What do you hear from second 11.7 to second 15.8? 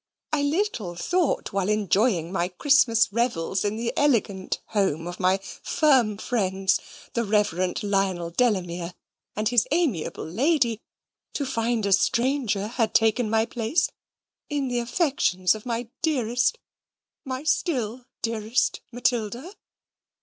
a stranger had taken my place in the affections of